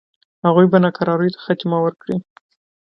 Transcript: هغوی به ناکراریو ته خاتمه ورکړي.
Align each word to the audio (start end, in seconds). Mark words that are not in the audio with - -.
هغوی 0.45 0.65
به 0.71 0.77
ناکراریو 0.85 1.33
ته 1.35 1.39
خاتمه 1.45 1.77
ورکړي. 1.81 2.17